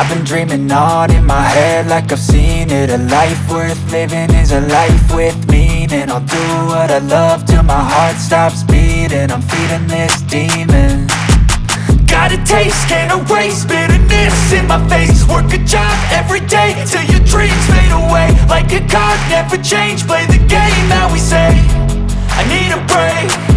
[0.00, 2.88] I've been dreaming on in my head like I've seen it.
[2.88, 6.08] A life worth living is a life with meaning.
[6.08, 9.30] I'll do what I love till my heart stops beating.
[9.30, 11.06] I'm feeding this demon.
[12.08, 15.28] Got a taste, can't erase bitterness in my face.
[15.28, 18.32] Work a job every day till your dreams fade away.
[18.48, 21.52] Like a card, never change, play the game that we say.
[22.40, 23.49] I need a break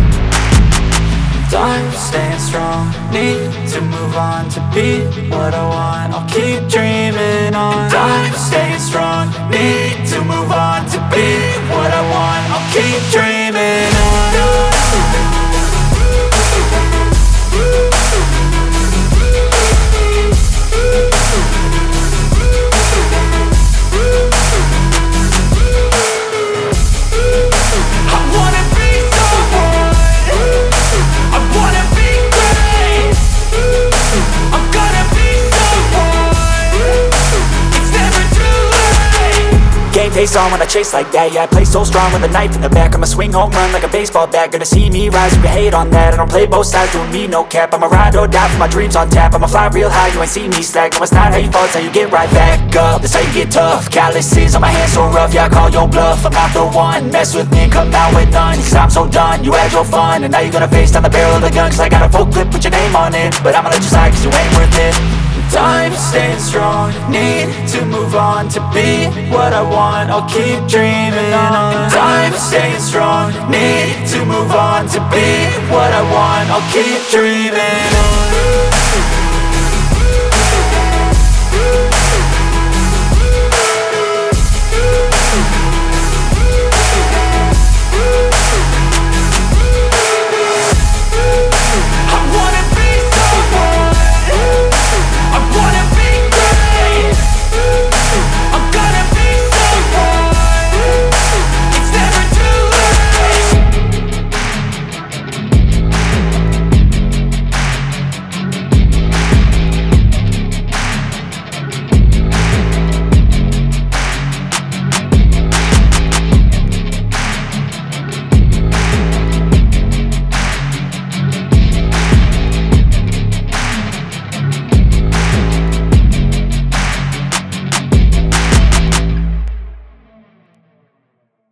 [1.54, 6.12] Time staying strong, need to move on to be what I want.
[6.12, 7.92] I'll keep dreaming on.
[7.92, 11.30] Time staying strong, need to move on to be
[11.70, 12.03] what I want
[40.04, 41.32] Game face on when I chase like that.
[41.32, 42.94] Yeah, I play so strong with a knife in the back.
[42.94, 44.52] I'ma swing home run like a baseball bat.
[44.52, 46.14] Gonna see me rise, you can hate on that.
[46.14, 47.74] I don't play both sides, doing me no cap.
[47.74, 49.34] I'ma ride or die for my dreams on tap.
[49.34, 50.92] I'ma fly real high, you ain't see me slack.
[50.92, 53.00] No, it's not how you fall, it's how you get right back up.
[53.00, 53.90] That's how you get tough.
[53.90, 56.26] Calluses on my hands so rough Yeah, I call your bluff.
[56.26, 57.10] I'm not the one.
[57.10, 58.58] Mess with me come out with none.
[58.60, 60.26] Cause I'm so done You had your fun.
[60.26, 61.72] And now you're gonna face down the barrel of the gun.
[61.72, 63.40] Cause I got a full clip put your name on it.
[63.42, 65.24] But I'ma let you slide cause you ain't worth it.
[65.52, 65.83] Time
[66.14, 66.92] staying strong.
[67.10, 70.12] Need to move on to be what I want.
[70.12, 71.90] I'll keep dreaming on.
[71.90, 73.32] Time staying strong.
[73.50, 75.30] Need to move on to be
[75.74, 76.46] what I want.
[76.54, 78.73] I'll keep dreaming on